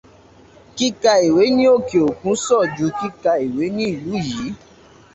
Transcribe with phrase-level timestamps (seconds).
[0.75, 4.49] Kíkà ìwé ní òkè-òkun sàn ju kíkà ìwé ní ìlú yìí.